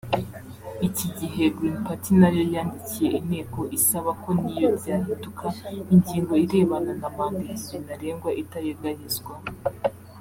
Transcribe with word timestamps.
Iki 0.87 1.07
gihe 1.17 1.43
Green 1.55 1.77
Party 1.85 2.09
nayo 2.19 2.43
yandikiye 2.55 3.09
inteko 3.21 3.59
isaba 3.77 4.11
ko 4.21 4.29
niyo 4.41 4.69
ryahinduka 4.79 5.45
ingingo 5.93 6.33
irebana 6.43 6.91
na 7.01 7.09
manda 7.15 7.41
ebyiri 7.53 7.77
ntarengwa 7.85 8.29
itayegayezwa 8.41 9.33